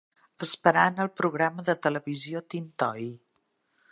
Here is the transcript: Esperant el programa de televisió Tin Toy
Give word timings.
Esperant 0.45 0.97
el 1.05 1.11
programa 1.21 1.67
de 1.69 1.77
televisió 1.87 2.43
Tin 2.55 2.67
Toy 2.85 3.09